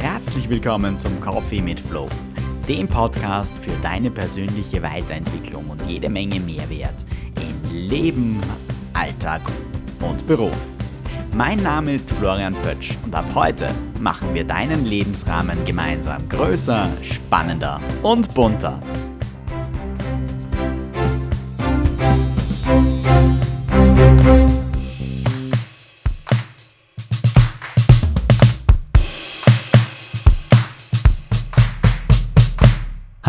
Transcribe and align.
Herzlich 0.00 0.48
willkommen 0.48 0.96
zum 0.96 1.20
Coffee 1.20 1.60
mit 1.60 1.78
Flow, 1.78 2.08
dem 2.66 2.88
Podcast 2.88 3.52
für 3.58 3.72
deine 3.82 4.10
persönliche 4.10 4.82
Weiterentwicklung 4.82 5.66
und 5.68 5.84
jede 5.86 6.08
Menge 6.08 6.40
Mehrwert 6.40 7.04
in 7.38 7.88
Leben, 7.88 8.40
Alltag 8.94 9.42
und 10.00 10.26
Beruf. 10.26 10.56
Mein 11.34 11.62
Name 11.62 11.92
ist 11.92 12.10
Florian 12.10 12.54
Pötsch 12.62 12.96
und 13.04 13.14
ab 13.14 13.26
heute 13.34 13.68
machen 14.00 14.32
wir 14.32 14.44
deinen 14.44 14.86
Lebensrahmen 14.86 15.62
gemeinsam 15.66 16.26
größer, 16.30 16.88
spannender 17.02 17.78
und 18.02 18.32
bunter. 18.32 18.82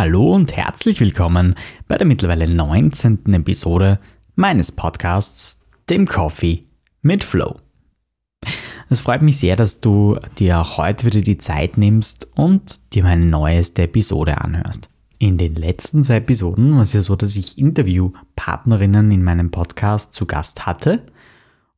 Hallo 0.02 0.34
und 0.34 0.58
herzlich 0.58 1.00
willkommen 1.00 1.54
bei 1.88 1.96
der 1.96 2.08
mittlerweile 2.08 2.48
19. 2.48 3.20
Episode 3.34 4.00
meines 4.34 4.72
Podcasts, 4.72 5.68
dem 5.92 6.08
Coffee 6.08 6.64
mit 7.04 7.24
Flow. 7.24 7.60
Es 8.90 9.00
freut 9.00 9.22
mich 9.22 9.38
sehr, 9.38 9.56
dass 9.56 9.80
du 9.80 10.18
dir 10.40 10.76
heute 10.78 11.06
wieder 11.06 11.22
die 11.22 11.38
Zeit 11.38 11.78
nimmst 11.78 12.32
und 12.34 12.96
dir 12.96 13.04
meine 13.04 13.28
neueste 13.28 13.84
Episode 13.84 14.42
anhörst. 14.42 14.90
In 15.20 15.38
den 15.38 15.54
letzten 15.54 16.04
zwei 16.04 16.16
Episoden 16.16 16.74
war 16.74 16.82
es 16.82 16.94
ja 16.94 17.04
so, 17.04 17.16
dass 17.16 17.36
ich 17.36 17.60
Interviewpartnerinnen 17.60 19.12
in 19.12 19.24
meinem 19.24 19.52
Podcast 19.52 20.16
zu 20.16 20.26
Gast 20.26 20.66
hatte. 20.66 21.06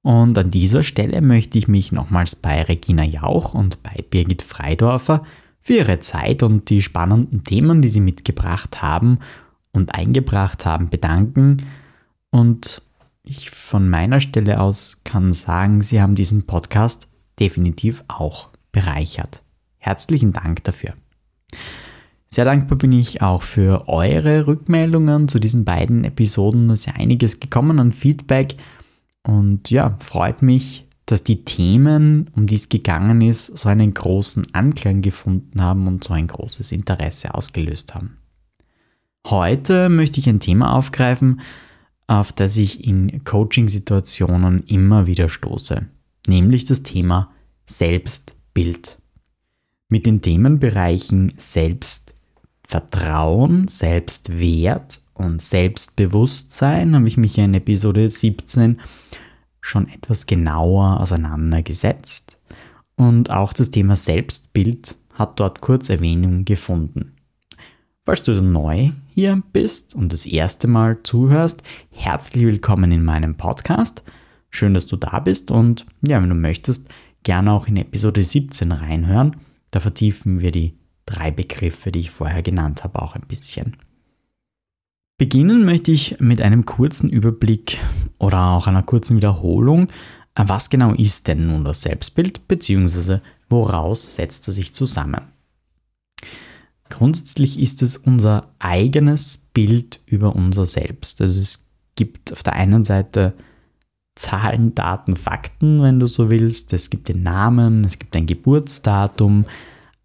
Und 0.02 0.38
an 0.38 0.50
dieser 0.50 0.84
Stelle 0.84 1.20
möchte 1.20 1.58
ich 1.58 1.68
mich 1.68 1.92
nochmals 1.92 2.38
bei 2.38 2.62
Regina 2.62 3.04
Jauch 3.04 3.54
und 3.54 3.84
bei 3.84 3.98
Birgit 4.10 4.44
Freidorfer 4.44 5.26
für 5.64 5.76
ihre 5.76 6.02
Zeit 6.02 6.44
und 6.44 6.70
die 6.70 6.82
spannenden 6.82 7.46
Themen, 7.46 7.82
die 7.82 7.88
sie 7.88 8.02
mitgebracht 8.02 8.82
haben 8.82 9.20
und 9.72 9.96
eingebracht 9.96 10.66
haben, 10.66 10.90
bedanken. 10.90 11.66
Und 12.32 12.82
ich 13.24 13.50
von 13.50 13.90
meiner 13.90 14.20
Stelle 14.20 14.60
aus 14.60 15.00
kann 15.06 15.32
sagen, 15.32 15.80
sie 15.80 16.02
haben 16.02 16.16
diesen 16.16 16.46
Podcast 16.46 17.08
definitiv 17.40 18.04
auch 18.10 18.50
bereichert. 18.74 19.42
Herzlichen 19.78 20.34
Dank 20.34 20.66
dafür. 20.66 20.96
Sehr 22.30 22.44
dankbar 22.44 22.78
bin 22.78 22.92
ich 22.92 23.22
auch 23.22 23.42
für 23.42 23.88
eure 23.88 24.48
Rückmeldungen 24.48 25.30
zu 25.30 25.40
diesen 25.40 25.64
beiden 25.64 26.04
Episoden. 26.04 26.70
Es 26.72 26.82
ist 26.82 26.86
ja 26.88 26.94
einiges 26.96 27.40
gekommen 27.40 27.80
an 27.80 27.94
Feedback 27.94 28.58
und 29.26 29.70
ja, 29.70 29.96
freut 30.00 30.42
mich, 30.42 30.86
dass 31.14 31.24
die 31.24 31.46
Themen, 31.46 32.32
um 32.36 32.48
die 32.48 32.56
es 32.56 32.70
gegangen 32.70 33.22
ist, 33.22 33.46
so 33.46 33.70
einen 33.70 33.94
großen 33.94 34.56
Anklang 34.56 35.04
gefunden 35.04 35.62
haben 35.62 35.86
und 35.86 36.04
so 36.04 36.16
ein 36.16 36.26
großes 36.26 36.72
Interesse 36.72 37.36
ausgelöst 37.36 37.94
haben. 37.94 38.18
Heute 39.28 39.90
möchte 39.90 40.20
ich 40.20 40.28
ein 40.28 40.40
Thema 40.40 40.74
aufgreifen, 40.74 41.42
auf 42.08 42.34
das 42.34 42.58
ich 42.58 42.88
in 42.88 43.24
Coaching-Situationen 43.24 44.64
immer 44.64 45.06
wieder 45.06 45.30
stoße, 45.30 45.86
nämlich 46.26 46.66
das 46.66 46.82
Thema 46.82 47.30
Selbstbild. 47.68 48.98
Mit 49.90 50.08
den 50.08 50.22
Themenbereichen 50.22 51.34
Selbstvertrauen, 51.38 53.68
Selbstwert 53.68 55.02
und 55.14 55.44
Selbstbewusstsein 55.44 56.96
habe 56.96 57.08
ich 57.08 57.18
mich 57.18 57.38
in 57.38 57.54
Episode 57.54 58.10
17 58.10 58.80
schon 59.64 59.88
etwas 59.88 60.26
genauer 60.26 61.00
auseinandergesetzt 61.00 62.40
und 62.98 63.32
auch 63.32 63.54
das 63.54 63.72
Thema 63.72 63.96
Selbstbild 63.96 64.96
hat 65.14 65.40
dort 65.40 65.62
kurz 65.62 65.90
Erwähnung 65.90 66.44
gefunden. 66.44 67.14
Falls 68.06 68.24
du 68.24 68.34
also 68.34 68.44
neu 68.44 68.92
hier 69.08 69.42
bist 69.54 69.96
und 69.96 70.12
das 70.12 70.26
erste 70.26 70.68
Mal 70.68 71.02
zuhörst, 71.04 71.64
herzlich 71.92 72.46
willkommen 72.46 72.92
in 72.92 73.06
meinem 73.06 73.36
Podcast. 73.36 74.04
Schön, 74.50 74.74
dass 74.74 74.86
du 74.86 74.98
da 74.98 75.20
bist 75.22 75.50
und 75.50 75.86
ja, 76.02 76.22
wenn 76.22 76.30
du 76.30 76.36
möchtest, 76.36 76.90
gerne 77.24 77.54
auch 77.54 77.68
in 77.68 77.78
Episode 77.78 78.22
17 78.22 78.74
reinhören. 78.74 79.38
Da 79.72 79.80
vertiefen 79.80 80.42
wir 80.42 80.52
die 80.52 80.78
drei 81.06 81.32
Begriffe, 81.32 81.94
die 81.94 82.02
ich 82.02 82.12
vorher 82.12 82.44
genannt 82.44 82.84
habe, 82.84 83.02
auch 83.02 83.16
ein 83.16 83.26
bisschen. 83.30 83.78
Beginnen 85.18 85.64
möchte 85.64 85.92
ich 85.92 86.20
mit 86.20 86.42
einem 86.42 86.66
kurzen 86.66 87.10
Überblick 87.10 87.78
oder 88.18 88.52
auch 88.52 88.68
einer 88.68 88.84
kurzen 88.84 89.18
Wiederholung. 89.18 89.88
Was 90.36 90.70
genau 90.70 90.94
ist 90.94 91.28
denn 91.28 91.48
nun 91.48 91.64
das 91.64 91.84
Selbstbild 91.84 92.48
bzw. 92.48 93.20
woraus 93.50 94.16
setzt 94.16 94.48
er 94.48 94.54
sich 94.54 94.74
zusammen? 94.74 95.22
Grundsätzlich 96.90 97.60
ist 97.60 97.82
es 97.84 97.98
unser 97.98 98.52
eigenes 98.60 99.50
Bild 99.54 100.00
über 100.06 100.36
unser 100.36 100.66
Selbst. 100.66 101.22
Also 101.22 101.40
es 101.40 101.70
gibt 101.96 102.34
auf 102.34 102.44
der 102.44 102.54
einen 102.54 102.84
Seite 102.84 103.34
Zahlen, 104.16 104.76
Daten, 104.76 105.16
Fakten, 105.16 105.82
wenn 105.82 106.00
du 106.00 106.08
so 106.08 106.30
willst. 106.30 106.74
Es 106.74 106.90
gibt 106.90 107.10
den 107.10 107.24
Namen, 107.24 107.84
es 107.84 107.98
gibt 107.98 108.16
ein 108.16 108.28
Geburtsdatum, 108.28 109.46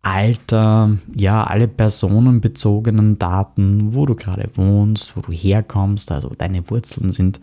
Alter, 0.03 0.97
ja, 1.15 1.45
alle 1.45 1.69
personenbezogenen 1.69 3.19
Daten, 3.19 3.95
wo 3.95 4.07
du 4.07 4.15
gerade 4.15 4.49
wohnst, 4.55 5.17
wo 5.17 5.21
du 5.21 5.33
herkommst, 5.33 6.13
also 6.13 6.33
deine 6.37 6.71
Wurzeln 6.71 7.13
sind. 7.13 7.41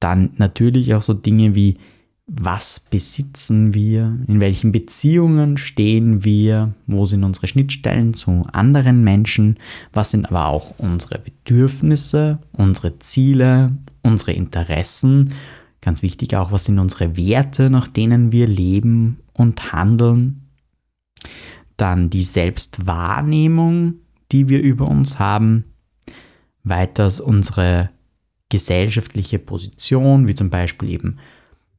Dann 0.00 0.30
natürlich 0.36 0.94
auch 0.94 1.02
so 1.02 1.14
Dinge 1.14 1.54
wie, 1.54 1.78
was 2.26 2.80
besitzen 2.80 3.72
wir, 3.72 4.18
in 4.26 4.40
welchen 4.40 4.70
Beziehungen 4.70 5.56
stehen 5.56 6.24
wir, 6.24 6.74
wo 6.86 7.06
sind 7.06 7.24
unsere 7.24 7.46
Schnittstellen 7.46 8.12
zu 8.12 8.44
anderen 8.52 9.02
Menschen, 9.02 9.58
was 9.92 10.10
sind 10.10 10.26
aber 10.26 10.46
auch 10.46 10.74
unsere 10.78 11.18
Bedürfnisse, 11.18 12.38
unsere 12.52 12.98
Ziele, 12.98 13.78
unsere 14.02 14.32
Interessen, 14.32 15.32
ganz 15.80 16.02
wichtig 16.02 16.36
auch, 16.36 16.52
was 16.52 16.66
sind 16.66 16.78
unsere 16.78 17.16
Werte, 17.16 17.70
nach 17.70 17.88
denen 17.88 18.30
wir 18.30 18.46
leben 18.46 19.20
und 19.32 19.72
handeln 19.72 20.42
dann 21.80 22.10
die 22.10 22.22
Selbstwahrnehmung, 22.22 23.94
die 24.30 24.48
wir 24.48 24.60
über 24.60 24.86
uns 24.86 25.18
haben, 25.18 25.64
weiters 26.64 27.20
unsere 27.20 27.90
gesellschaftliche 28.50 29.38
Position, 29.38 30.28
wie 30.28 30.34
zum 30.34 30.50
Beispiel 30.50 30.90
eben 30.90 31.18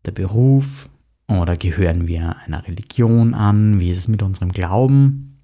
der 0.05 0.11
Beruf 0.11 0.89
oder 1.27 1.55
gehören 1.57 2.07
wir 2.07 2.37
einer 2.45 2.67
Religion 2.67 3.33
an, 3.33 3.79
wie 3.79 3.89
ist 3.89 3.97
es 3.97 4.07
mit 4.07 4.23
unserem 4.23 4.51
Glauben. 4.51 5.39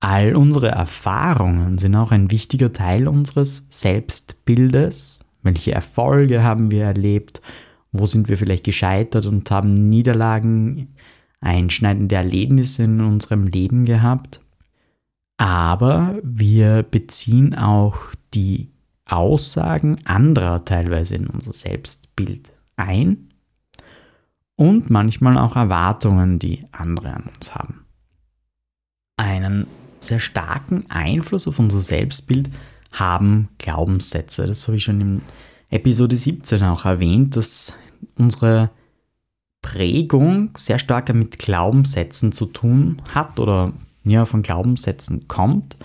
All 0.00 0.34
unsere 0.34 0.68
Erfahrungen 0.68 1.78
sind 1.78 1.94
auch 1.94 2.10
ein 2.10 2.30
wichtiger 2.30 2.72
Teil 2.72 3.06
unseres 3.06 3.66
Selbstbildes. 3.68 5.20
Welche 5.42 5.72
Erfolge 5.72 6.42
haben 6.42 6.70
wir 6.70 6.84
erlebt? 6.84 7.40
Wo 7.92 8.06
sind 8.06 8.28
wir 8.28 8.38
vielleicht 8.38 8.64
gescheitert 8.64 9.26
und 9.26 9.50
haben 9.50 9.74
Niederlagen 9.74 10.94
einschneidende 11.40 12.16
Erlebnisse 12.16 12.84
in 12.84 13.00
unserem 13.00 13.46
Leben 13.46 13.84
gehabt, 13.84 14.40
aber 15.36 16.18
wir 16.22 16.82
beziehen 16.82 17.54
auch 17.54 17.96
die 18.34 18.70
Aussagen 19.06 19.96
anderer 20.04 20.64
teilweise 20.64 21.16
in 21.16 21.26
unser 21.26 21.52
Selbstbild 21.52 22.52
ein 22.76 23.30
und 24.56 24.90
manchmal 24.90 25.38
auch 25.38 25.56
Erwartungen, 25.56 26.38
die 26.38 26.66
andere 26.72 27.14
an 27.14 27.30
uns 27.34 27.54
haben. 27.54 27.86
Einen 29.16 29.66
sehr 30.00 30.20
starken 30.20 30.84
Einfluss 30.90 31.48
auf 31.48 31.58
unser 31.58 31.80
Selbstbild 31.80 32.50
haben 32.92 33.48
Glaubenssätze. 33.58 34.46
Das 34.46 34.66
habe 34.66 34.76
ich 34.76 34.84
schon 34.84 35.00
in 35.00 35.22
Episode 35.70 36.16
17 36.16 36.62
auch 36.64 36.84
erwähnt, 36.84 37.36
dass 37.36 37.78
unsere 38.16 38.70
Prägung 39.62 40.50
sehr 40.56 40.78
stark 40.78 41.12
mit 41.14 41.38
Glaubenssätzen 41.38 42.32
zu 42.32 42.46
tun 42.46 43.02
hat 43.12 43.38
oder 43.38 43.72
ja, 44.04 44.24
von 44.24 44.42
Glaubenssätzen 44.42 45.28
kommt. 45.28 45.76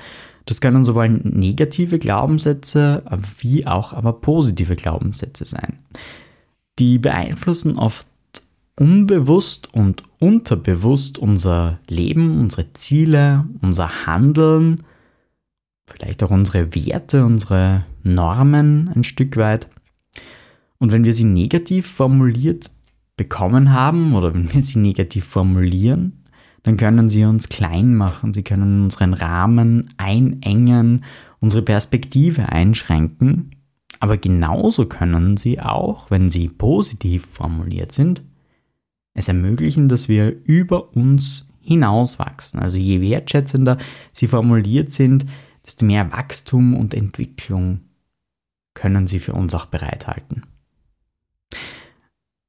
Das 0.45 0.61
können 0.61 0.83
sowohl 0.83 1.09
negative 1.09 1.99
Glaubenssätze 1.99 3.03
wie 3.39 3.65
auch 3.67 3.93
aber 3.93 4.13
positive 4.13 4.75
Glaubenssätze 4.75 5.45
sein. 5.45 5.79
Die 6.79 6.99
beeinflussen 6.99 7.77
oft 7.77 8.07
unbewusst 8.77 9.73
und 9.73 10.03
unterbewusst 10.19 11.17
unser 11.17 11.79
Leben, 11.89 12.39
unsere 12.39 12.73
Ziele, 12.73 13.45
unser 13.61 14.05
Handeln, 14.05 14.83
vielleicht 15.87 16.23
auch 16.23 16.31
unsere 16.31 16.75
Werte, 16.75 17.25
unsere 17.25 17.85
Normen 18.03 18.89
ein 18.93 19.03
Stück 19.03 19.37
weit. 19.37 19.67
Und 20.77 20.91
wenn 20.91 21.05
wir 21.05 21.13
sie 21.13 21.23
negativ 21.23 21.89
formuliert 21.89 22.69
bekommen 23.17 23.71
haben 23.71 24.13
oder 24.13 24.33
wenn 24.33 24.53
wir 24.53 24.61
sie 24.61 24.79
negativ 24.79 25.25
formulieren, 25.25 26.23
dann 26.63 26.77
können 26.77 27.09
sie 27.09 27.23
uns 27.25 27.49
klein 27.49 27.95
machen, 27.95 28.33
sie 28.33 28.43
können 28.43 28.83
unseren 28.83 29.13
Rahmen 29.13 29.93
einengen, 29.97 31.03
unsere 31.39 31.61
Perspektive 31.61 32.49
einschränken, 32.49 33.51
aber 33.99 34.17
genauso 34.17 34.85
können 34.85 35.37
sie 35.37 35.59
auch, 35.61 36.09
wenn 36.11 36.29
sie 36.29 36.49
positiv 36.49 37.25
formuliert 37.25 37.91
sind, 37.91 38.23
es 39.13 39.27
ermöglichen, 39.27 39.87
dass 39.87 40.09
wir 40.09 40.35
über 40.43 40.95
uns 40.95 41.53
hinauswachsen. 41.61 42.59
Also 42.59 42.77
je 42.77 43.01
wertschätzender 43.01 43.77
sie 44.11 44.27
formuliert 44.27 44.91
sind, 44.91 45.25
desto 45.65 45.85
mehr 45.85 46.11
Wachstum 46.11 46.75
und 46.75 46.93
Entwicklung 46.93 47.81
können 48.73 49.07
sie 49.07 49.19
für 49.19 49.33
uns 49.33 49.55
auch 49.55 49.65
bereithalten. 49.65 50.43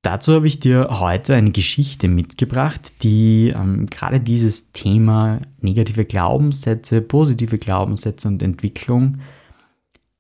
Dazu 0.07 0.35
habe 0.35 0.47
ich 0.47 0.61
dir 0.61 1.01
heute 1.01 1.35
eine 1.35 1.51
Geschichte 1.51 2.07
mitgebracht, 2.07 3.03
die 3.03 3.49
ähm, 3.49 3.87
gerade 3.87 4.21
dieses 4.21 4.71
Thema 4.71 5.41
negative 5.61 6.05
Glaubenssätze, 6.05 7.03
positive 7.03 7.59
Glaubenssätze 7.59 8.29
und 8.29 8.41
Entwicklung 8.41 9.19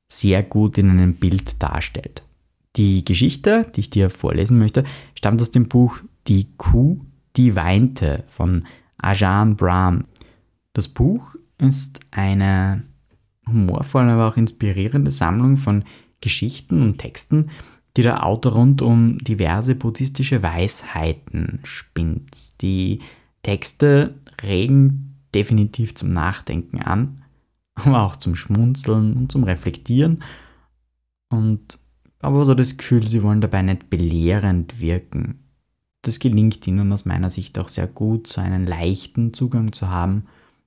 sehr 0.08 0.42
gut 0.42 0.76
in 0.78 0.90
einem 0.90 1.14
Bild 1.14 1.62
darstellt. 1.62 2.24
Die 2.74 3.04
Geschichte, 3.04 3.70
die 3.76 3.80
ich 3.82 3.90
dir 3.90 4.10
vorlesen 4.10 4.58
möchte, 4.58 4.82
stammt 5.14 5.40
aus 5.40 5.52
dem 5.52 5.68
Buch 5.68 5.98
Die 6.26 6.48
Kuh, 6.56 7.06
die 7.36 7.54
weinte 7.54 8.24
von 8.26 8.64
Ajahn 8.98 9.54
Brahm. 9.54 10.06
Das 10.72 10.88
Buch 10.88 11.36
ist 11.58 12.00
eine 12.10 12.82
humorvolle, 13.48 14.14
aber 14.14 14.26
auch 14.26 14.36
inspirierende 14.36 15.12
Sammlung 15.12 15.56
von 15.56 15.84
Geschichten 16.20 16.82
und 16.82 16.98
Texten, 16.98 17.50
die 17.96 18.02
der 18.02 18.26
Autor 18.26 18.52
rund 18.52 18.82
um 18.82 19.18
diverse 19.18 19.74
buddhistische 19.74 20.42
Weisheiten 20.42 21.60
spinnt. 21.64 22.60
Die 22.62 23.00
Texte 23.42 24.14
regen 24.42 25.16
definitiv 25.34 25.94
zum 25.94 26.12
Nachdenken 26.12 26.82
an, 26.82 27.22
aber 27.74 28.02
auch 28.02 28.16
zum 28.16 28.36
Schmunzeln 28.36 29.14
und 29.14 29.32
zum 29.32 29.44
Reflektieren. 29.44 30.22
Und 31.28 31.78
aber 32.20 32.44
so 32.44 32.54
das 32.54 32.76
Gefühl, 32.76 33.06
sie 33.06 33.22
wollen 33.22 33.40
dabei 33.40 33.62
nicht 33.62 33.90
belehrend 33.90 34.80
wirken. 34.80 35.40
Das 36.02 36.18
gelingt 36.18 36.66
ihnen 36.66 36.92
aus 36.92 37.04
meiner 37.04 37.30
Sicht 37.30 37.58
auch 37.58 37.68
sehr 37.68 37.86
gut, 37.86 38.26
so 38.26 38.40
einen 38.40 38.66
leichten 38.66 39.34
Zugang 39.34 39.72
zu 39.72 39.88
haben 39.88 40.26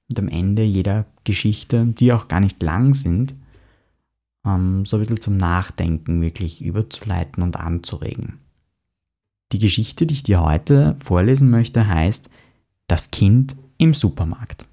und 0.10 0.20
am 0.20 0.28
Ende 0.28 0.64
jeder 0.64 1.06
Geschichte, 1.24 1.86
die 1.86 2.14
auch 2.14 2.28
gar 2.28 2.40
nicht 2.40 2.62
lang 2.62 2.94
sind, 2.94 3.36
ähm, 4.46 4.86
so 4.86 4.98
ein 4.98 5.00
bisschen 5.00 5.22
zum 5.22 5.38
Nachdenken 5.38 6.22
wirklich 6.22 6.64
überzuleiten 6.64 7.44
und 7.44 7.58
anzuregen. 7.58 8.40
Die 9.52 9.60
Geschichte, 9.60 10.06
die 10.06 10.14
ich 10.14 10.24
dir 10.24 10.42
heute 10.42 10.96
vorlesen 11.00 11.50
möchte, 11.50 11.88
heißt 11.88 12.30
Das 12.88 13.12
Kind 13.12 13.56
im 13.78 13.94
Supermarkt. 13.94 14.68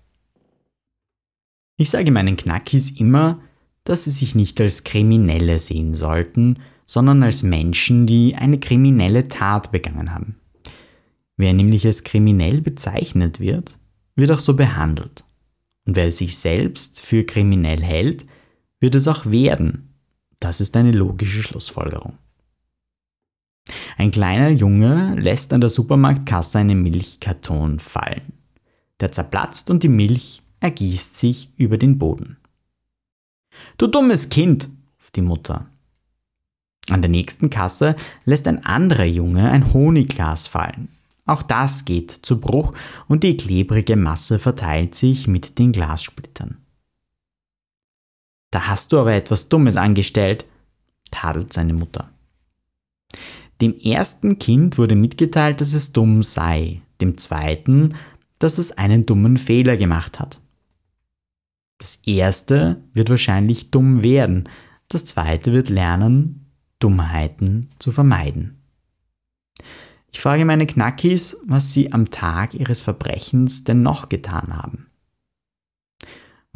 Ich 1.79 1.91
sage 1.91 2.11
meinen 2.11 2.37
Knackis 2.37 2.91
immer, 2.91 3.41
dass 3.85 4.05
sie 4.05 4.11
sich 4.11 4.35
nicht 4.35 4.61
als 4.61 4.85
Kriminelle 4.85 5.59
sehen 5.59 5.95
sollten, 5.95 6.59
sondern 6.87 7.23
als 7.23 7.43
Menschen, 7.43 8.07
die 8.07 8.35
eine 8.35 8.59
kriminelle 8.59 9.29
Tat 9.29 9.73
begangen 9.73 10.13
haben. 10.13 10.37
Wer 11.37 11.53
nämlich 11.53 11.85
als 11.87 12.05
kriminell 12.05 12.61
bezeichnet 12.61 13.41
wird, 13.41 13.79
wird 14.15 14.31
auch 14.31 14.39
so 14.39 14.55
behandelt. 14.55 15.25
Und 15.85 15.97
wer 15.97 16.11
sich 16.11 16.37
selbst 16.37 17.01
für 17.01 17.25
kriminell 17.25 17.83
hält, 17.83 18.27
wird 18.87 18.95
es 18.95 19.09
auch 19.09 19.27
werden. 19.27 19.93
Das 20.39 20.61
ist 20.61 20.77
eine 20.77 20.93
logische 20.93 21.43
Schlussfolgerung. 21.43 22.19
Ein 23.99 24.13
kleiner 24.13 24.51
Junge 24.51 25.17
lässt 25.17 25.53
an 25.53 25.61
der 25.61 25.71
Supermarktkasse 25.71 26.61
einen 26.61 26.85
Milchkarton 26.85 27.81
fallen. 27.81 28.33
Der 29.01 29.11
zerplatzt 29.11 29.71
und 29.71 29.83
die 29.83 29.89
Milch 29.89 30.41
ergießt 30.61 31.19
sich 31.19 31.51
über 31.57 31.79
den 31.79 31.99
Boden. 31.99 32.37
Du 33.77 33.89
dummes 33.89 34.29
Kind, 34.29 34.69
ruft 35.01 35.17
die 35.17 35.23
Mutter. 35.23 35.67
An 36.89 37.03
der 37.03 37.11
nächsten 37.11 37.51
Kasse 37.51 37.97
lässt 38.25 38.47
ein 38.47 38.65
anderer 38.65 39.05
Junge 39.05 39.51
ein 39.51 39.75
Honigglas 39.75 40.47
fallen. 40.47 40.91
Auch 41.25 41.43
das 41.43 41.85
geht 41.85 42.13
zu 42.13 42.39
Bruch 42.39 42.73
und 43.09 43.25
die 43.25 43.37
klebrige 43.37 43.97
Masse 43.97 44.39
verteilt 44.39 44.95
sich 44.95 45.27
mit 45.27 45.59
den 45.59 45.73
Glassplittern. 45.73 46.59
Da 48.51 48.69
hast 48.69 48.93
du 48.93 48.99
aber 48.99 49.13
etwas 49.13 49.49
Dummes 49.49 49.77
angestellt, 49.77 50.47
tadelt 51.11 51.53
seine 51.53 51.75
Mutter. 51.75 52.11
Dem 53.61 53.79
ersten 53.79 54.39
Kind 54.39 54.79
wurde 54.79 54.95
mitgeteilt, 54.95 55.61
dass 55.61 55.73
es 55.73 55.93
dumm 55.93 56.23
sei, 56.23 56.83
dem 57.01 57.17
zweiten, 57.19 57.95
dass 58.39 58.59
es 58.59 58.77
einen 58.77 59.07
dummen 59.07 59.39
Fehler 59.39 59.77
gemacht 59.77 60.21
hat. 60.21 60.41
Das 61.79 62.01
erste 62.07 62.83
wird 62.93 63.11
wahrscheinlich 63.11 63.71
dumm 63.71 64.03
werden, 64.03 64.49
das 64.89 65.05
zweite 65.05 65.53
wird 65.53 65.69
lernen, 65.69 66.47
Dummheiten 66.79 67.69
zu 67.79 67.93
vermeiden. 67.93 68.59
Ich 70.13 70.21
frage 70.21 70.45
meine 70.45 70.67
Knackis, 70.67 71.39
was 71.45 71.73
sie 71.75 71.93
am 71.93 72.11
Tag 72.11 72.55
ihres 72.55 72.81
Verbrechens 72.81 73.65
denn 73.65 73.83
noch 73.83 74.09
getan 74.09 74.57
haben. 74.57 74.86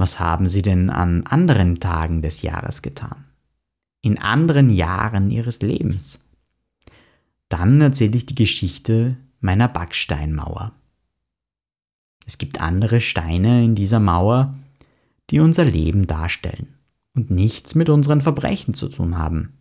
Was 0.01 0.19
haben 0.19 0.49
Sie 0.49 0.63
denn 0.63 0.89
an 0.89 1.27
anderen 1.27 1.79
Tagen 1.79 2.23
des 2.23 2.41
Jahres 2.41 2.81
getan? 2.81 3.27
In 4.01 4.17
anderen 4.17 4.71
Jahren 4.71 5.31
Ihres 5.31 5.61
Lebens? 5.61 6.21
Dann 7.51 7.83
erzähle 7.83 8.17
ich 8.17 8.25
die 8.25 8.35
Geschichte 8.35 9.19
meiner 9.41 9.69
Backsteinmauer. 9.69 10.73
Es 12.27 12.39
gibt 12.39 12.63
andere 12.63 13.03
Steine 13.03 13.63
in 13.63 13.75
dieser 13.75 14.01
Mauer, 14.01 14.55
die 15.29 15.41
unser 15.41 15.67
Leben 15.67 16.07
darstellen 16.07 16.69
und 17.15 17.31
nichts 17.31 17.75
mit 17.75 17.91
unseren 17.91 18.23
Verbrechen 18.23 18.73
zu 18.73 18.89
tun 18.89 19.19
haben. 19.19 19.59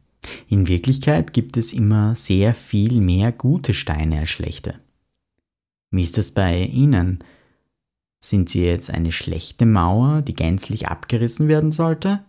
In 0.47 0.69
Wirklichkeit 0.69 1.33
gibt 1.33 1.57
es 1.57 1.74
immer 1.74 2.15
sehr 2.15 2.53
viel 2.53 3.01
mehr 3.01 3.33
gute 3.33 3.74
Steine 3.74 4.19
als 4.19 4.30
schlechte. 4.30 4.75
Wie 5.92 6.03
ist 6.03 6.18
es 6.18 6.31
bei 6.31 6.63
Ihnen? 6.63 7.19
Sind 8.19 8.50
sie 8.50 8.63
jetzt 8.66 8.92
eine 8.92 9.12
schlechte 9.12 9.66
Mauer, 9.66 10.21
die 10.21 10.33
gänzlich 10.33 10.88
abgerissen 10.88 11.48
werden 11.48 11.71
sollte? 11.71 12.24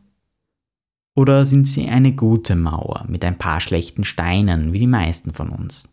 Oder 1.16 1.44
sind 1.44 1.66
sie 1.66 1.88
eine 1.88 2.14
gute 2.14 2.54
Mauer 2.54 3.04
mit 3.08 3.24
ein 3.24 3.36
paar 3.36 3.60
schlechten 3.60 4.04
Steinen, 4.04 4.72
wie 4.72 4.78
die 4.78 4.86
meisten 4.86 5.34
von 5.34 5.48
uns? 5.48 5.88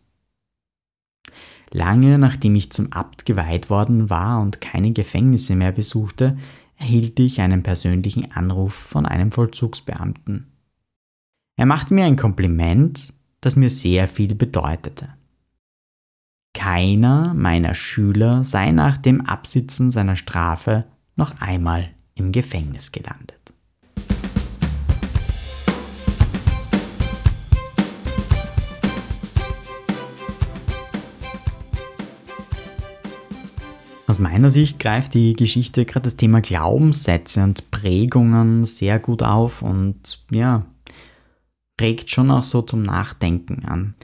Lange 1.70 2.18
nachdem 2.18 2.54
ich 2.54 2.70
zum 2.70 2.92
Abt 2.92 3.26
geweiht 3.26 3.68
worden 3.68 4.08
war 4.08 4.40
und 4.40 4.60
keine 4.60 4.92
Gefängnisse 4.92 5.54
mehr 5.54 5.72
besuchte, 5.72 6.38
erhielt 6.76 7.18
ich 7.18 7.40
einen 7.40 7.62
persönlichen 7.62 8.30
Anruf 8.32 8.72
von 8.72 9.04
einem 9.04 9.32
Vollzugsbeamten. 9.32 10.52
Er 11.56 11.66
machte 11.66 11.92
mir 11.92 12.04
ein 12.04 12.16
Kompliment, 12.16 13.12
das 13.40 13.56
mir 13.56 13.68
sehr 13.68 14.08
viel 14.08 14.34
bedeutete. 14.34 15.17
Keiner 16.54 17.34
meiner 17.34 17.74
Schüler 17.74 18.42
sei 18.42 18.72
nach 18.72 18.96
dem 18.96 19.20
Absitzen 19.20 19.90
seiner 19.90 20.16
Strafe 20.16 20.84
noch 21.16 21.40
einmal 21.40 21.90
im 22.14 22.32
Gefängnis 22.32 22.92
gelandet. 22.92 23.38
Aus 34.08 34.18
meiner 34.18 34.48
Sicht 34.48 34.78
greift 34.78 35.12
die 35.12 35.34
Geschichte 35.34 35.84
gerade 35.84 36.04
das 36.04 36.16
Thema 36.16 36.40
Glaubenssätze 36.40 37.44
und 37.44 37.70
Prägungen 37.70 38.64
sehr 38.64 38.98
gut 38.98 39.22
auf 39.22 39.60
und 39.60 40.24
ja, 40.30 40.64
regt 41.78 42.10
schon 42.10 42.30
auch 42.30 42.44
so 42.44 42.62
zum 42.62 42.82
Nachdenken 42.82 43.66
an. 43.66 43.94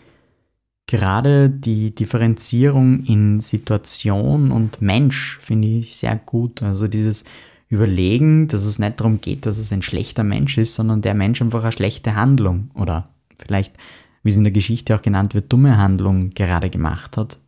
Gerade 0.86 1.48
die 1.48 1.94
Differenzierung 1.94 3.04
in 3.04 3.40
Situation 3.40 4.50
und 4.50 4.82
Mensch 4.82 5.38
finde 5.40 5.68
ich 5.68 5.96
sehr 5.96 6.16
gut. 6.16 6.62
Also 6.62 6.88
dieses 6.88 7.24
Überlegen, 7.68 8.48
dass 8.48 8.64
es 8.64 8.78
nicht 8.78 9.00
darum 9.00 9.20
geht, 9.20 9.46
dass 9.46 9.58
es 9.58 9.72
ein 9.72 9.82
schlechter 9.82 10.24
Mensch 10.24 10.58
ist, 10.58 10.74
sondern 10.74 11.00
der 11.00 11.14
Mensch 11.14 11.40
einfach 11.40 11.62
eine 11.62 11.72
schlechte 11.72 12.14
Handlung 12.14 12.70
oder 12.74 13.08
vielleicht, 13.38 13.74
wie 14.22 14.30
es 14.30 14.36
in 14.36 14.44
der 14.44 14.52
Geschichte 14.52 14.94
auch 14.94 15.02
genannt 15.02 15.34
wird, 15.34 15.52
dumme 15.52 15.78
Handlung 15.78 16.30
gerade 16.30 16.68
gemacht 16.68 17.16
hat, 17.16 17.38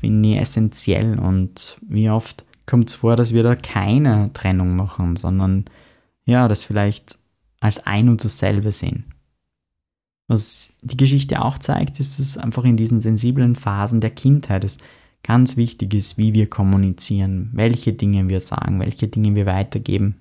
finde 0.00 0.30
ich 0.30 0.38
essentiell. 0.38 1.18
Und 1.18 1.78
wie 1.86 2.08
oft 2.08 2.46
kommt 2.66 2.88
es 2.88 2.94
vor, 2.94 3.16
dass 3.16 3.34
wir 3.34 3.42
da 3.42 3.54
keine 3.56 4.32
Trennung 4.32 4.74
machen, 4.74 5.16
sondern 5.16 5.66
ja, 6.24 6.48
das 6.48 6.64
vielleicht 6.64 7.18
als 7.60 7.86
ein 7.86 8.08
und 8.08 8.24
dasselbe 8.24 8.72
sehen. 8.72 9.04
Was 10.28 10.76
die 10.82 10.96
Geschichte 10.96 11.42
auch 11.42 11.58
zeigt, 11.58 11.98
ist, 12.00 12.18
dass 12.18 12.36
einfach 12.36 12.64
in 12.64 12.76
diesen 12.76 13.00
sensiblen 13.00 13.56
Phasen 13.56 14.00
der 14.00 14.10
Kindheit 14.10 14.62
es 14.62 14.78
ganz 15.22 15.56
wichtig 15.56 15.94
ist, 15.94 16.18
wie 16.18 16.34
wir 16.34 16.48
kommunizieren, 16.48 17.50
welche 17.54 17.94
Dinge 17.94 18.28
wir 18.28 18.40
sagen, 18.40 18.78
welche 18.78 19.08
Dinge 19.08 19.34
wir 19.34 19.46
weitergeben 19.46 20.16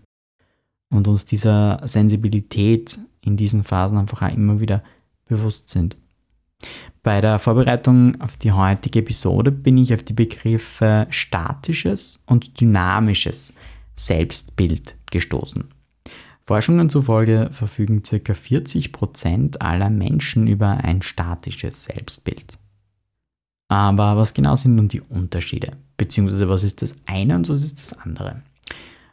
und 0.89 1.07
uns 1.07 1.25
dieser 1.25 1.81
Sensibilität 1.83 2.97
in 3.21 3.37
diesen 3.37 3.63
Phasen 3.63 3.97
einfach 3.97 4.21
auch 4.21 4.33
immer 4.33 4.59
wieder 4.59 4.81
bewusst 5.25 5.69
sind. 5.69 5.97
Bei 7.03 7.21
der 7.21 7.39
Vorbereitung 7.39 8.19
auf 8.21 8.37
die 8.37 8.51
heutige 8.51 8.99
Episode 8.99 9.51
bin 9.51 9.77
ich 9.77 9.93
auf 9.93 10.03
die 10.03 10.13
Begriffe 10.13 11.07
statisches 11.09 12.23
und 12.25 12.59
dynamisches 12.59 13.53
Selbstbild 13.95 14.95
gestoßen. 15.11 15.65
Forschungen 16.47 16.89
zufolge 16.89 17.49
verfügen 17.51 18.03
ca. 18.03 18.15
40% 18.15 19.57
aller 19.57 19.89
Menschen 19.89 20.47
über 20.47 20.77
ein 20.81 21.01
statisches 21.01 21.83
Selbstbild. 21.83 22.57
Aber 23.67 24.15
was 24.15 24.33
genau 24.33 24.55
sind 24.55 24.75
nun 24.75 24.87
die 24.87 25.01
Unterschiede? 25.01 25.73
Beziehungsweise 25.97 26.47
was 26.47 26.63
ist 26.63 26.81
das 26.81 26.95
eine 27.05 27.35
und 27.35 27.49
was 27.49 27.65
ist 27.65 27.79
das 27.79 27.99
andere? 27.99 28.43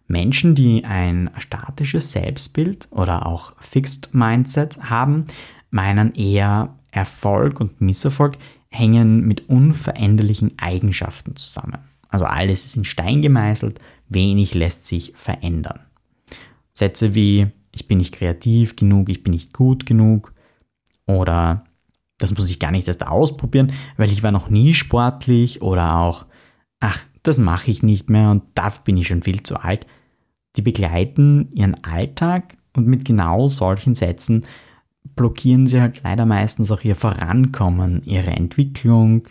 Menschen, 0.07 0.55
die 0.55 0.85
ein 0.85 1.29
statisches 1.38 2.12
Selbstbild 2.12 2.87
oder 2.93 3.26
auch 3.26 3.55
Fixed 3.61 4.14
Mindset 4.14 4.79
haben, 4.85 5.25
meinen 5.71 6.14
eher 6.14 6.76
Erfolg 6.93 7.59
und 7.59 7.81
Misserfolg 7.81 8.38
hängen 8.69 9.26
mit 9.26 9.49
unveränderlichen 9.49 10.57
Eigenschaften 10.59 11.35
zusammen. 11.35 11.79
Also 12.09 12.26
alles 12.26 12.64
ist 12.64 12.76
in 12.76 12.85
Stein 12.85 13.23
gemeißelt, 13.23 13.81
wenig 14.09 14.55
lässt 14.55 14.87
sich 14.87 15.12
verändern. 15.17 15.81
Sätze 16.75 17.14
wie 17.14 17.49
ich 17.73 17.88
bin 17.88 17.99
nicht 17.99 18.14
kreativ 18.14 18.76
genug, 18.76 19.09
ich 19.09 19.23
bin 19.23 19.33
nicht 19.33 19.52
gut 19.52 19.87
genug 19.87 20.33
oder 21.07 21.64
das 22.19 22.37
muss 22.37 22.50
ich 22.50 22.61
gar 22.61 22.71
nicht 22.71 22.87
erst 22.87 23.07
ausprobieren, 23.07 23.73
weil 23.97 24.11
ich 24.11 24.23
war 24.23 24.31
noch 24.31 24.49
nie 24.49 24.75
sportlich 24.75 25.62
oder 25.62 25.99
auch 25.99 26.26
ach, 26.81 27.04
das 27.23 27.38
mache 27.38 27.71
ich 27.71 27.83
nicht 27.83 28.11
mehr 28.11 28.31
und 28.31 28.43
dafür 28.54 28.83
bin 28.85 28.97
ich 28.97 29.09
schon 29.09 29.23
viel 29.23 29.43
zu 29.43 29.57
alt. 29.57 29.87
Die 30.57 30.62
begleiten 30.62 31.49
ihren 31.52 31.83
Alltag 31.83 32.57
und 32.75 32.87
mit 32.87 33.04
genau 33.04 33.49
solchen 33.49 33.95
Sätzen 33.95 34.45
blockieren 35.16 35.66
sie 35.66 35.81
halt 35.81 36.02
leider 36.04 36.26
meistens 36.26 36.71
auch 36.71 36.83
ihr 36.83 36.97
Vorankommen, 36.97 38.02
ihre 38.04 38.31
Entwicklung, 38.31 39.28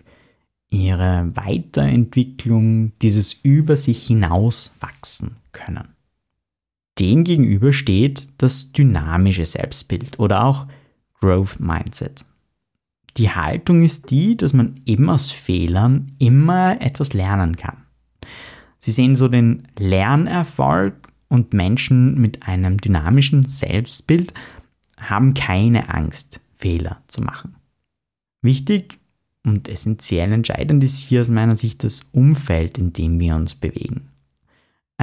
ihre 0.70 1.32
Weiterentwicklung, 1.36 2.94
dieses 3.00 3.34
über 3.34 3.78
sich 3.78 4.08
hinaus 4.08 4.74
wachsen 4.80 5.36
können. 5.52 5.93
Demgegenüber 7.00 7.74
steht 7.74 8.30
das 8.38 8.72
dynamische 8.72 9.46
Selbstbild 9.46 10.20
oder 10.20 10.46
auch 10.46 10.68
Growth 11.20 11.60
Mindset. 11.60 12.26
Die 13.18 13.30
Haltung 13.30 13.84
ist 13.84 14.10
die, 14.12 14.38
dass 14.38 14.54
man 14.54 14.80
eben 14.86 15.10
aus 15.10 15.32
Fehlern 15.32 16.12
immer 16.20 16.82
etwas 16.82 17.14
lernen 17.14 17.56
kann. 17.56 17.78
Sie 18.80 18.92
sehen 18.92 19.16
so 19.16 19.28
den 19.28 19.68
Lernerfolg 19.78 21.10
und 21.30 21.54
Menschen 21.54 22.20
mit 22.20 22.44
einem 22.44 22.80
dynamischen 22.80 23.48
Selbstbild 23.48 24.34
haben 24.98 25.34
keine 25.34 25.90
Angst, 25.90 26.42
Fehler 26.58 27.02
zu 27.08 27.22
machen. 27.22 27.56
Wichtig 28.42 29.00
und 29.46 29.68
essentiell 29.68 30.32
entscheidend 30.32 30.84
ist 30.84 31.00
hier 31.00 31.22
aus 31.22 31.30
meiner 31.30 31.56
Sicht 31.56 31.84
das 31.84 32.02
Umfeld, 32.12 32.78
in 32.78 32.94
dem 32.94 33.20
wir 33.20 33.36
uns 33.36 33.56
bewegen. 33.56 34.10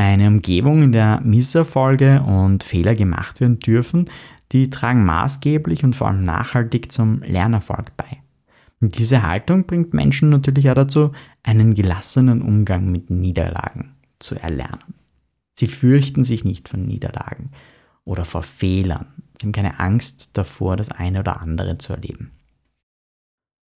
Eine 0.00 0.28
Umgebung, 0.28 0.82
in 0.82 0.92
der 0.92 1.20
Misserfolge 1.20 2.22
und 2.22 2.64
Fehler 2.64 2.94
gemacht 2.94 3.42
werden 3.42 3.58
dürfen, 3.60 4.08
die 4.50 4.70
tragen 4.70 5.04
maßgeblich 5.04 5.84
und 5.84 5.94
vor 5.94 6.08
allem 6.08 6.24
nachhaltig 6.24 6.90
zum 6.90 7.20
Lernerfolg 7.20 7.94
bei. 7.98 8.22
Und 8.80 8.98
diese 8.98 9.22
Haltung 9.22 9.66
bringt 9.66 9.92
Menschen 9.92 10.30
natürlich 10.30 10.70
auch 10.70 10.74
dazu, 10.74 11.12
einen 11.42 11.74
gelassenen 11.74 12.40
Umgang 12.40 12.90
mit 12.90 13.10
Niederlagen 13.10 13.94
zu 14.20 14.36
erlernen. 14.36 14.94
Sie 15.58 15.66
fürchten 15.66 16.24
sich 16.24 16.46
nicht 16.46 16.70
von 16.70 16.86
Niederlagen 16.86 17.50
oder 18.06 18.24
vor 18.24 18.42
Fehlern. 18.42 19.08
Sie 19.38 19.48
haben 19.48 19.52
keine 19.52 19.80
Angst 19.80 20.38
davor, 20.38 20.76
das 20.76 20.90
eine 20.90 21.20
oder 21.20 21.42
andere 21.42 21.76
zu 21.76 21.92
erleben. 21.92 22.30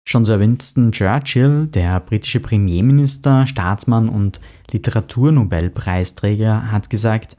Schon 0.05 0.25
Sir 0.25 0.39
Winston 0.39 0.91
Churchill, 0.91 1.67
der 1.67 2.00
britische 2.00 2.39
Premierminister, 2.39 3.48
Staatsmann 3.48 4.10
und 4.10 4.41
Literaturnobelpreisträger, 4.72 6.72
hat 6.72 6.89
gesagt, 6.89 7.38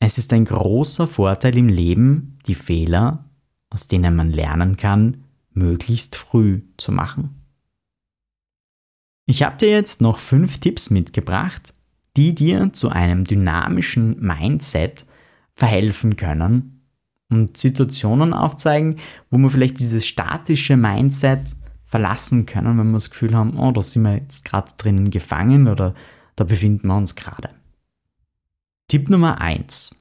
es 0.00 0.18
ist 0.18 0.32
ein 0.32 0.46
großer 0.46 1.06
Vorteil 1.06 1.56
im 1.56 1.68
Leben, 1.68 2.38
die 2.46 2.54
Fehler, 2.54 3.24
aus 3.70 3.86
denen 3.86 4.16
man 4.16 4.32
lernen 4.32 4.76
kann, 4.76 5.24
möglichst 5.52 6.16
früh 6.16 6.62
zu 6.76 6.90
machen. 6.90 7.36
Ich 9.26 9.44
habe 9.44 9.58
dir 9.58 9.70
jetzt 9.70 10.00
noch 10.00 10.18
fünf 10.18 10.58
Tipps 10.58 10.90
mitgebracht, 10.90 11.72
die 12.16 12.34
dir 12.34 12.72
zu 12.72 12.88
einem 12.88 13.24
dynamischen 13.24 14.18
Mindset 14.18 15.06
verhelfen 15.54 16.16
können 16.16 16.80
und 17.30 17.56
Situationen 17.56 18.32
aufzeigen, 18.32 18.96
wo 19.30 19.38
wir 19.38 19.50
vielleicht 19.50 19.78
dieses 19.78 20.06
statische 20.06 20.76
Mindset 20.76 21.56
verlassen 21.90 22.46
können, 22.46 22.78
wenn 22.78 22.86
wir 22.90 22.94
das 22.94 23.10
Gefühl 23.10 23.34
haben, 23.34 23.58
oh, 23.58 23.72
da 23.72 23.82
sind 23.82 24.04
wir 24.04 24.14
jetzt 24.14 24.44
gerade 24.44 24.70
drinnen 24.78 25.10
gefangen 25.10 25.66
oder 25.66 25.94
da 26.36 26.44
befinden 26.44 26.86
wir 26.86 26.96
uns 26.96 27.16
gerade. 27.16 27.50
Tipp 28.86 29.10
Nummer 29.10 29.40
1. 29.40 29.96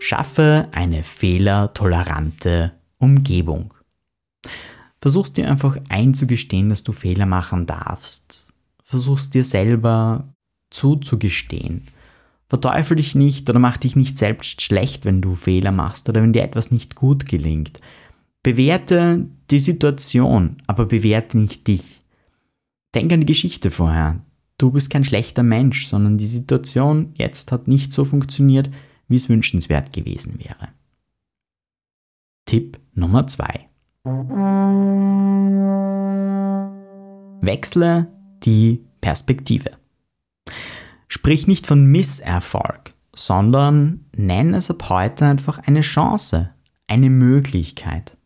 Schaffe 0.00 0.68
eine 0.72 1.04
fehlertolerante 1.04 2.72
Umgebung. 2.98 3.74
Versuchst 5.00 5.36
dir 5.36 5.50
einfach 5.50 5.76
einzugestehen, 5.90 6.70
dass 6.70 6.84
du 6.84 6.92
Fehler 6.92 7.26
machen 7.26 7.66
darfst. 7.66 8.54
Versuchst 8.82 9.34
dir 9.34 9.44
selber 9.44 10.34
zuzugestehen. 10.70 11.86
Verteufel 12.48 12.96
dich 12.96 13.14
nicht 13.14 13.48
oder 13.50 13.58
mach 13.58 13.76
dich 13.76 13.96
nicht 13.96 14.16
selbst 14.16 14.62
schlecht, 14.62 15.04
wenn 15.04 15.20
du 15.20 15.34
Fehler 15.34 15.72
machst 15.72 16.08
oder 16.08 16.22
wenn 16.22 16.32
dir 16.32 16.42
etwas 16.42 16.70
nicht 16.70 16.94
gut 16.94 17.26
gelingt. 17.26 17.80
Bewerte 18.44 19.26
die 19.50 19.58
Situation, 19.58 20.58
aber 20.68 20.86
bewerte 20.86 21.36
nicht 21.36 21.66
dich. 21.66 22.00
Denk 22.94 23.12
an 23.12 23.18
die 23.18 23.26
Geschichte 23.26 23.72
vorher 23.72 24.20
du 24.58 24.70
bist 24.70 24.90
kein 24.90 25.04
schlechter 25.04 25.42
Mensch, 25.42 25.86
sondern 25.86 26.18
die 26.18 26.26
Situation 26.26 27.12
jetzt 27.16 27.52
hat 27.52 27.68
nicht 27.68 27.92
so 27.92 28.04
funktioniert, 28.04 28.70
wie 29.08 29.16
es 29.16 29.28
wünschenswert 29.28 29.92
gewesen 29.92 30.38
wäre. 30.38 30.68
Tipp 32.46 32.78
Nummer 32.94 33.26
2. 33.26 33.68
Wechsle 37.42 38.08
die 38.44 38.84
Perspektive. 39.00 39.72
Sprich 41.08 41.46
nicht 41.46 41.66
von 41.66 41.86
Misserfolg, 41.86 42.94
sondern 43.14 44.06
nenn 44.16 44.54
es 44.54 44.70
ab 44.70 44.88
heute 44.88 45.26
einfach 45.26 45.58
eine 45.58 45.82
Chance, 45.82 46.50
eine 46.86 47.10
Möglichkeit. 47.10 48.16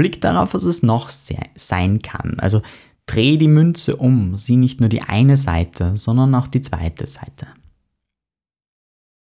Blick 0.00 0.22
darauf, 0.22 0.54
was 0.54 0.64
es 0.64 0.82
noch 0.82 1.10
sein 1.10 2.00
kann. 2.00 2.40
Also 2.40 2.62
Dreh 3.10 3.36
die 3.36 3.48
Münze 3.48 3.96
um, 3.96 4.38
sieh 4.38 4.56
nicht 4.56 4.78
nur 4.80 4.88
die 4.88 5.02
eine 5.02 5.36
Seite, 5.36 5.96
sondern 5.96 6.32
auch 6.34 6.46
die 6.46 6.60
zweite 6.60 7.06
Seite. 7.06 7.48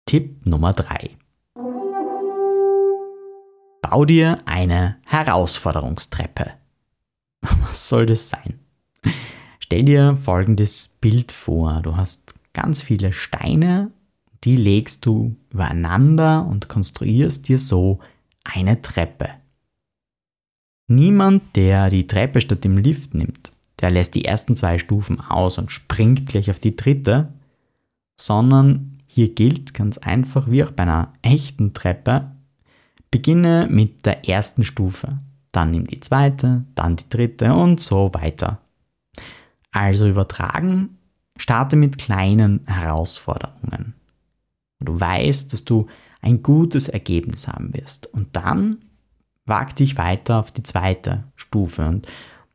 Tipp 0.07 0.47
Nummer 0.47 0.73
3. 0.73 1.11
Bau 3.83 4.05
dir 4.05 4.39
eine 4.47 4.99
Herausforderungstreppe. 5.05 6.53
Was 7.41 7.89
soll 7.89 8.07
das 8.07 8.29
sein? 8.29 8.61
Stell 9.59 9.83
dir 9.83 10.17
folgendes 10.17 10.97
Bild 11.01 11.33
vor. 11.33 11.81
Du 11.83 11.97
hast 11.97 12.35
ganz 12.53 12.83
viele 12.83 13.13
Steine, 13.13 13.91
die 14.45 14.57
legst 14.57 15.05
du 15.05 15.37
übereinander 15.51 16.47
und 16.47 16.69
konstruierst 16.69 17.49
dir 17.49 17.59
so 17.59 17.99
eine 18.45 18.81
Treppe. 18.81 19.42
Niemand, 20.95 21.57
der 21.57 21.89
die 21.89 22.07
Treppe 22.07 22.43
statt 22.43 22.65
dem 22.65 22.77
Lift 22.77 23.15
nimmt, 23.15 23.53
der 23.81 23.91
lässt 23.91 24.15
die 24.15 24.27
ersten 24.27 24.57
zwei 24.57 24.79
Stufen 24.79 25.21
aus 25.21 25.57
und 25.57 25.73
springt 25.73 26.27
gleich 26.27 26.51
auf 26.51 26.59
die 26.59 26.77
dritte, 26.77 27.33
sondern 28.21 28.99
hier 29.07 29.35
gilt 29.35 29.73
ganz 29.73 29.97
einfach 29.97 30.51
wie 30.51 30.63
auch 30.63 30.71
bei 30.71 30.83
einer 30.83 31.15
echten 31.23 31.73
Treppe, 31.73 32.33
beginne 33.11 33.69
mit 33.71 34.05
der 34.05 34.29
ersten 34.29 34.65
Stufe, 34.65 35.19
dann 35.51 35.71
nimm 35.71 35.87
die 35.87 36.01
zweite, 36.01 36.65
dann 36.75 36.97
die 36.97 37.09
dritte 37.09 37.55
und 37.55 37.81
so 37.81 38.13
weiter. 38.13 38.61
Also 39.71 40.07
übertragen, 40.07 40.99
starte 41.39 41.77
mit 41.77 41.97
kleinen 41.97 42.67
Herausforderungen. 42.67 43.95
Du 44.81 45.01
weißt, 45.01 45.55
dass 45.55 45.65
du 45.65 45.87
ein 46.21 46.43
gutes 46.43 46.89
Ergebnis 46.89 47.49
haben 47.49 47.73
wirst 47.75 48.13
und 48.13 48.37
dann 48.37 48.77
wag 49.47 49.75
dich 49.77 49.97
weiter 49.99 50.39
auf 50.39 50.51
die 50.51 50.63
zweite 50.63 51.25
Stufe 51.35 51.87
und 51.87 52.07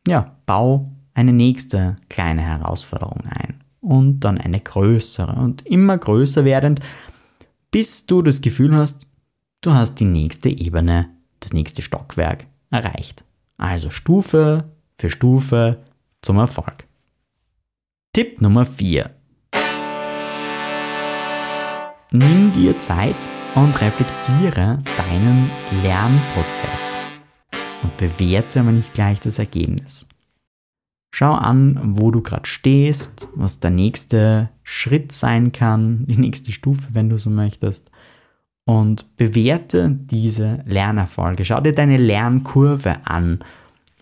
ja, 0.07 0.35
bau 0.45 0.89
eine 1.13 1.33
nächste 1.33 1.95
kleine 2.09 2.41
Herausforderung 2.41 3.23
ein 3.29 3.63
und 3.81 4.21
dann 4.21 4.37
eine 4.37 4.59
größere 4.59 5.33
und 5.33 5.65
immer 5.65 5.97
größer 5.97 6.45
werdend, 6.45 6.79
bis 7.71 8.05
du 8.05 8.21
das 8.21 8.41
Gefühl 8.41 8.75
hast, 8.75 9.07
du 9.61 9.73
hast 9.73 9.95
die 9.95 10.05
nächste 10.05 10.49
Ebene, 10.49 11.09
das 11.39 11.53
nächste 11.53 11.81
Stockwerk 11.81 12.47
erreicht. 12.69 13.23
Also 13.57 13.89
Stufe 13.89 14.71
für 14.97 15.09
Stufe 15.09 15.83
zum 16.21 16.37
Erfolg. 16.37 16.85
Tipp 18.13 18.41
Nummer 18.41 18.65
4. 18.65 19.16
Nimm 22.11 22.53
dir 22.53 22.79
Zeit 22.79 23.29
und 23.53 23.81
reflektiere 23.81 24.81
deinen 24.95 25.51
Lernprozess 25.83 26.97
und 27.83 27.97
bewerte 27.97 28.61
aber 28.61 28.71
nicht 28.71 28.93
gleich 28.93 29.19
das 29.19 29.39
Ergebnis. 29.39 30.07
Schau 31.13 31.33
an, 31.33 31.77
wo 31.83 32.09
du 32.11 32.21
gerade 32.21 32.45
stehst, 32.45 33.27
was 33.35 33.59
der 33.59 33.71
nächste 33.71 34.49
Schritt 34.63 35.11
sein 35.11 35.51
kann, 35.51 36.05
die 36.07 36.15
nächste 36.15 36.53
Stufe, 36.53 36.87
wenn 36.91 37.09
du 37.09 37.17
so 37.17 37.29
möchtest. 37.29 37.91
Und 38.63 39.17
bewerte 39.17 39.91
diese 39.91 40.63
Lernerfolge. 40.65 41.43
Schau 41.43 41.59
dir 41.59 41.75
deine 41.75 41.97
Lernkurve 41.97 43.05
an 43.05 43.39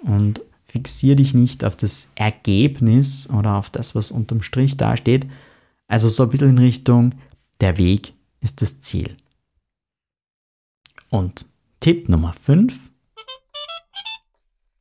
und 0.04 0.42
fixiere 0.64 1.16
dich 1.16 1.34
nicht 1.34 1.66
auf 1.66 1.76
das 1.76 2.12
Ergebnis 2.14 3.28
oder 3.32 3.56
auf 3.56 3.72
das, 3.72 3.96
was 3.96 4.12
unterm 4.12 4.44
Strich 4.44 4.78
dasteht. 4.78 5.26
Also 5.88 6.08
so 6.08 6.22
ein 6.22 6.30
bisschen 6.30 6.50
in 6.50 6.60
Richtung, 6.60 7.12
der 7.62 7.78
Weg 7.78 8.14
ist 8.42 8.62
das 8.62 8.82
Ziel. 8.82 9.16
Und 11.10 11.48
Tipp 11.80 12.10
Nummer 12.10 12.34
5. 12.34 12.92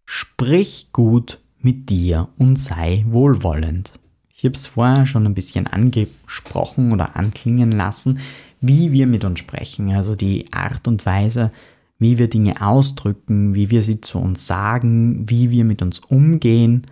Sprich 0.04 0.88
gut 0.92 1.40
mit 1.58 1.88
dir 1.90 2.28
und 2.38 2.56
sei 2.56 3.04
wohlwollend. 3.08 3.92
Ich 4.28 4.44
habe 4.44 4.54
es 4.54 4.66
vorher 4.66 5.06
schon 5.06 5.26
ein 5.26 5.34
bisschen 5.34 5.66
angesprochen 5.66 6.92
oder 6.92 7.16
anklingen 7.16 7.72
lassen, 7.72 8.18
wie 8.60 8.92
wir 8.92 9.06
mit 9.06 9.24
uns 9.24 9.38
sprechen, 9.38 9.92
also 9.92 10.16
die 10.16 10.52
Art 10.52 10.88
und 10.88 11.06
Weise, 11.06 11.50
wie 11.98 12.18
wir 12.18 12.28
Dinge 12.28 12.60
ausdrücken, 12.60 13.54
wie 13.54 13.70
wir 13.70 13.82
sie 13.82 14.00
zu 14.00 14.18
uns 14.18 14.46
sagen, 14.46 15.28
wie 15.28 15.50
wir 15.50 15.64
mit 15.64 15.82
uns 15.82 16.00
umgehen, 16.00 16.82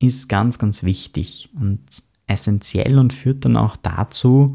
ist 0.00 0.28
ganz, 0.28 0.58
ganz 0.58 0.82
wichtig 0.82 1.48
und 1.58 1.80
essentiell 2.26 2.98
und 2.98 3.12
führt 3.12 3.44
dann 3.44 3.56
auch 3.56 3.76
dazu, 3.76 4.54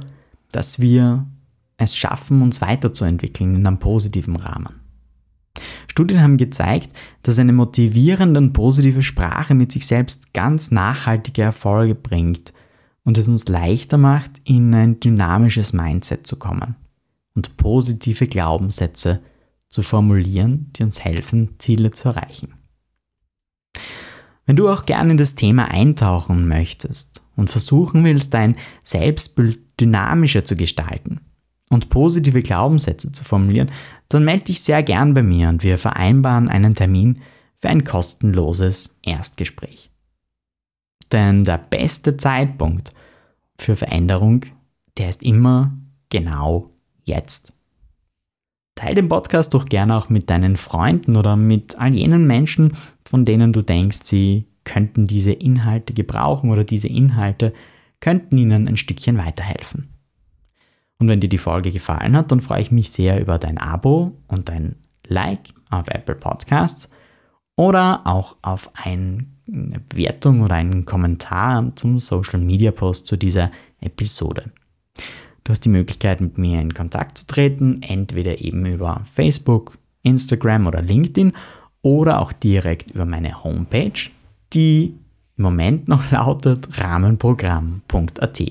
dass 0.52 0.80
wir 0.80 1.26
es 1.78 1.96
schaffen, 1.96 2.42
uns 2.42 2.62
weiterzuentwickeln 2.62 3.56
in 3.56 3.68
einem 3.68 3.80
positiven 3.80 4.36
Rahmen. 4.36 4.82
Studien 5.88 6.22
haben 6.22 6.38
gezeigt, 6.38 6.92
dass 7.24 7.40
eine 7.40 7.54
motivierende 7.54 8.40
und 8.40 8.54
positive 8.54 9.02
Sprache 9.02 9.56
mit 9.56 9.72
sich 9.72 9.88
selbst 9.88 10.34
ganz 10.34 10.72
nachhaltige 10.72 11.42
Erfolge 11.42 11.96
bringt 11.96 12.54
und 13.04 13.18
es 13.18 13.28
uns 13.28 13.48
leichter 13.48 13.98
macht, 13.98 14.32
in 14.44 14.74
ein 14.74 15.00
dynamisches 15.00 15.74
Mindset 15.74 16.28
zu 16.28 16.36
kommen 16.36 16.76
und 17.36 17.58
positive 17.58 18.28
Glaubenssätze 18.28 19.22
zu 19.70 19.82
formulieren, 19.82 20.72
die 20.76 20.84
uns 20.84 21.04
helfen, 21.04 21.56
Ziele 21.58 21.92
zu 21.92 22.10
erreichen. 22.10 22.54
Wenn 24.46 24.56
du 24.56 24.70
auch 24.70 24.86
gerne 24.86 25.12
in 25.12 25.18
das 25.18 25.36
Thema 25.36 25.66
eintauchen 25.70 26.48
möchtest 26.48 27.24
und 27.36 27.50
versuchen 27.50 28.04
willst, 28.06 28.34
dein 28.34 28.56
Selbstbild 28.82 29.60
dynamischer 29.80 30.46
zu 30.46 30.56
gestalten 30.56 31.22
und 31.70 31.90
positive 31.90 32.42
Glaubenssätze 32.42 33.12
zu 33.12 33.24
formulieren, 33.24 33.70
dann 34.10 34.24
melde 34.24 34.46
dich 34.46 34.62
sehr 34.62 34.84
gern 34.84 35.14
bei 35.14 35.24
mir 35.24 35.50
und 35.50 35.64
wir 35.64 35.78
vereinbaren 35.78 36.50
einen 36.50 36.76
Termin 36.76 37.22
für 37.58 37.70
ein 37.70 37.84
kostenloses 37.84 39.00
Erstgespräch. 39.04 39.90
Denn 41.12 41.46
der 41.46 41.58
beste 41.58 42.18
Zeitpunkt 42.18 42.94
für 43.58 43.76
Veränderung, 43.76 44.46
der 44.98 45.10
ist 45.10 45.24
immer 45.24 45.74
genau 46.10 46.72
jetzt. 47.06 47.54
Teil 48.76 48.96
den 48.96 49.10
Podcast 49.10 49.54
doch 49.54 49.66
gerne 49.66 49.98
auch 49.98 50.10
mit 50.10 50.30
deinen 50.30 50.56
Freunden 50.56 51.16
oder 51.16 51.36
mit 51.36 51.80
all 51.80 51.94
jenen 51.94 52.28
Menschen, 52.28 52.74
von 53.06 53.26
denen 53.26 53.54
du 53.54 53.62
denkst, 53.64 54.00
sie 54.04 54.46
könnten 54.64 55.08
diese 55.08 55.32
Inhalte 55.32 55.94
gebrauchen 55.94 56.52
oder 56.52 56.64
diese 56.64 56.88
Inhalte 56.88 57.54
könnten 58.00 58.38
ihnen 58.38 58.68
ein 58.68 58.78
Stückchen 58.78 59.18
weiterhelfen. 59.18 59.94
Und 61.00 61.08
wenn 61.08 61.20
dir 61.20 61.30
die 61.30 61.38
Folge 61.38 61.72
gefallen 61.72 62.16
hat, 62.16 62.32
dann 62.32 62.42
freue 62.42 62.62
ich 62.62 62.72
mich 62.72 62.90
sehr 62.90 63.22
über 63.22 63.38
dein 63.38 63.58
Abo 63.58 64.18
und 64.28 64.50
dein 64.50 64.76
Like 65.08 65.50
auf 65.70 65.88
Apple 65.88 66.16
Podcasts 66.16 66.90
oder 67.56 68.02
auch 68.06 68.36
auf 68.42 68.72
eine 68.74 69.26
Bewertung 69.46 70.42
oder 70.42 70.56
einen 70.56 70.86
Kommentar 70.86 71.72
zum 71.76 72.00
Social 72.00 72.40
Media 72.40 72.72
Post 72.72 73.08
zu 73.08 73.18
dieser 73.18 73.52
Episode. 73.80 74.52
Du 75.44 75.52
hast 75.52 75.64
die 75.64 75.70
Möglichkeit, 75.70 76.20
mit 76.20 76.38
mir 76.38 76.60
in 76.60 76.74
Kontakt 76.74 77.20
zu 77.20 77.28
treten, 77.28 77.82
entweder 77.82 78.42
eben 78.42 78.66
über 78.66 79.02
Facebook, 79.14 79.78
Instagram 80.04 80.68
oder 80.68 80.82
LinkedIn 80.82 81.32
oder 81.82 82.20
auch 82.20 82.34
direkt 82.34 82.92
über 82.92 83.06
meine 83.06 83.44
Homepage, 83.44 84.10
die 84.54 84.96
im 85.38 85.44
Moment 85.44 85.88
noch 85.88 86.12
lautet 86.12 86.80
rahmenprogramm.at. 86.80 88.42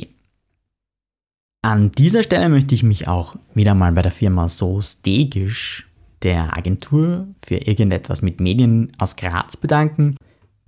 An 1.62 1.90
dieser 1.92 2.22
Stelle 2.22 2.49
möchte 2.49 2.75
ich 2.75 2.83
mich 2.83 3.09
auch 3.09 3.37
wieder 3.55 3.75
mal 3.75 3.92
bei 3.92 4.03
der 4.03 4.12
Firma 4.12 4.49
So 4.49 4.81
Stegisch, 4.83 5.88
der 6.22 6.57
Agentur 6.57 7.27
für 7.44 7.57
irgendetwas 7.57 8.22
mit 8.22 8.40
Medien 8.40 8.92
aus 8.99 9.16
Graz, 9.16 9.57
bedanken, 9.57 10.16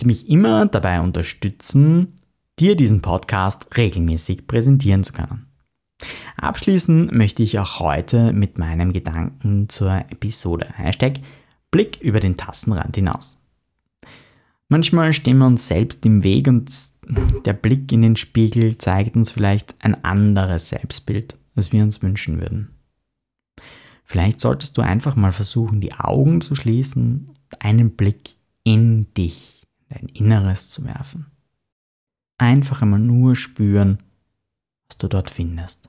die 0.00 0.06
mich 0.06 0.28
immer 0.28 0.66
dabei 0.66 1.00
unterstützen, 1.00 2.18
dir 2.58 2.74
diesen 2.74 3.00
Podcast 3.00 3.76
regelmäßig 3.76 4.46
präsentieren 4.46 5.04
zu 5.04 5.12
können. 5.12 5.46
Abschließen 6.36 7.10
möchte 7.16 7.42
ich 7.42 7.58
auch 7.58 7.80
heute 7.80 8.32
mit 8.32 8.58
meinem 8.58 8.92
Gedanken 8.92 9.68
zur 9.68 9.92
Episode. 10.10 10.66
Hashtag 10.74 11.14
Blick 11.70 12.00
über 12.00 12.20
den 12.20 12.36
Tassenrand 12.36 12.96
hinaus. 12.96 13.37
Manchmal 14.68 15.14
stehen 15.14 15.38
wir 15.38 15.46
uns 15.46 15.66
selbst 15.66 16.04
im 16.04 16.22
Weg 16.22 16.46
und 16.46 16.70
der 17.46 17.54
Blick 17.54 17.90
in 17.90 18.02
den 18.02 18.16
Spiegel 18.16 18.76
zeigt 18.76 19.16
uns 19.16 19.30
vielleicht 19.30 19.82
ein 19.82 20.04
anderes 20.04 20.68
Selbstbild, 20.68 21.38
als 21.54 21.72
wir 21.72 21.82
uns 21.82 22.02
wünschen 22.02 22.38
würden. 22.40 22.74
Vielleicht 24.04 24.40
solltest 24.40 24.76
du 24.76 24.82
einfach 24.82 25.16
mal 25.16 25.32
versuchen, 25.32 25.80
die 25.80 25.94
Augen 25.94 26.40
zu 26.42 26.54
schließen 26.54 27.26
und 27.28 27.62
einen 27.62 27.96
Blick 27.96 28.36
in 28.62 29.12
dich, 29.14 29.66
dein 29.88 30.08
Inneres 30.08 30.68
zu 30.68 30.84
werfen. 30.84 31.26
Einfach 32.36 32.82
einmal 32.82 33.00
nur 33.00 33.36
spüren, 33.36 33.98
was 34.88 34.98
du 34.98 35.08
dort 35.08 35.30
findest. 35.30 35.88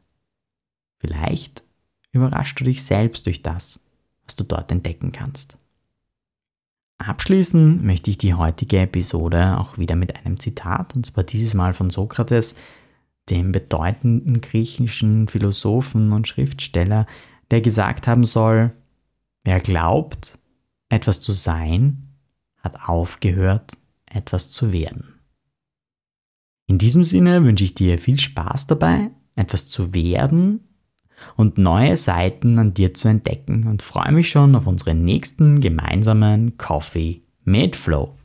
Vielleicht 0.99 1.63
überraschst 2.11 2.59
du 2.59 2.63
dich 2.63 2.83
selbst 2.83 3.25
durch 3.25 3.41
das, 3.41 3.85
was 4.25 4.35
du 4.35 4.43
dort 4.43 4.71
entdecken 4.71 5.11
kannst. 5.11 5.58
Abschließen 6.99 7.85
möchte 7.85 8.09
ich 8.09 8.17
die 8.17 8.33
heutige 8.33 8.81
Episode 8.81 9.57
auch 9.57 9.77
wieder 9.77 9.95
mit 9.95 10.17
einem 10.17 10.39
Zitat, 10.39 10.95
und 10.95 11.05
zwar 11.05 11.23
dieses 11.23 11.53
Mal 11.53 11.73
von 11.73 11.89
Sokrates, 11.89 12.55
dem 13.29 13.51
bedeutenden 13.51 14.41
griechischen 14.41 15.27
Philosophen 15.27 16.11
und 16.11 16.27
Schriftsteller, 16.27 17.05
der 17.51 17.61
gesagt 17.61 18.07
haben 18.07 18.25
soll, 18.25 18.71
wer 19.43 19.59
glaubt, 19.61 20.39
etwas 20.89 21.21
zu 21.21 21.31
sein, 21.31 22.09
hat 22.57 22.89
aufgehört, 22.89 23.77
etwas 24.05 24.51
zu 24.51 24.73
werden. 24.73 25.19
In 26.67 26.77
diesem 26.77 27.03
Sinne 27.03 27.43
wünsche 27.45 27.63
ich 27.63 27.75
dir 27.75 27.97
viel 27.97 28.19
Spaß 28.19 28.67
dabei, 28.67 29.09
etwas 29.35 29.67
zu 29.67 29.93
werden 29.93 30.68
und 31.35 31.57
neue 31.57 31.97
Seiten 31.97 32.59
an 32.59 32.73
dir 32.73 32.93
zu 32.93 33.07
entdecken 33.07 33.67
und 33.67 33.81
freue 33.81 34.11
mich 34.11 34.29
schon 34.29 34.55
auf 34.55 34.67
unseren 34.67 35.03
nächsten 35.03 35.59
gemeinsamen 35.59 36.57
Coffee 36.57 37.21
mit 37.43 37.75
Flow. 37.75 38.15